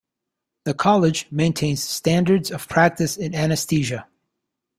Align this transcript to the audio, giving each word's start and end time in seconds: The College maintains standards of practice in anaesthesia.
The 0.63 0.73
College 0.73 1.27
maintains 1.29 1.83
standards 1.83 2.49
of 2.49 2.67
practice 2.67 3.17
in 3.17 3.35
anaesthesia. 3.35 4.07